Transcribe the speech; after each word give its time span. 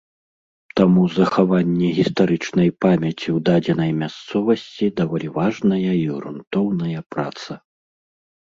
Таму 0.79 1.01
захаванне 1.17 1.89
гістарычнай 1.97 2.69
памяці 2.85 3.27
ў 3.33 3.43
дадзенай 3.49 3.91
мясцовасці 4.01 4.85
даволі 5.03 5.27
важная 5.37 5.87
і 5.99 6.03
грунтоўная 6.15 7.01
праца. 7.15 7.53